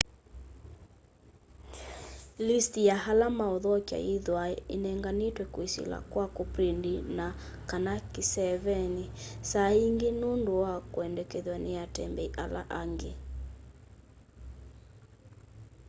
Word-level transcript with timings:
list 2.47 2.73
ya 2.89 2.95
ala 3.11 3.27
mauthokya 3.39 3.97
yithwaa 4.07 4.51
inenganitwe 4.75 5.43
kwisila 5.53 5.97
kwa 6.11 6.25
kuprint 6.35 6.85
na/kana 7.17 7.93
kiseeveni 8.13 9.05
saa 9.49 9.69
ingi 9.85 10.09
nundu 10.19 10.51
wa 10.63 10.73
kwendekethw'a 10.93 11.55
ni 11.63 11.71
atembei 11.83 12.29
ala 12.43 12.61
angi 12.81 13.11